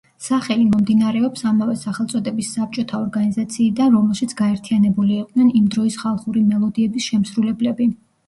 სახელი 0.25 0.63
მომდინარეობს 0.67 1.43
ამავე 1.49 1.75
სახელწოდების 1.81 2.49
საბჭოთა 2.55 2.97
ორგანიზაციიდან, 3.07 3.93
რომელშიც 3.97 4.33
გაერთიანებული 4.41 5.13
იყვნენ 5.25 5.51
იმ 5.61 5.67
დროის 5.75 5.99
ხალხური 6.07 6.45
მელოდიების 6.47 7.11
შემსრულებლები. 7.13 7.91